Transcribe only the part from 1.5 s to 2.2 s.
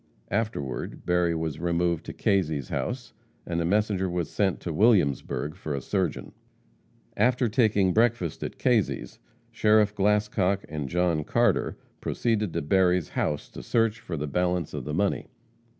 removed to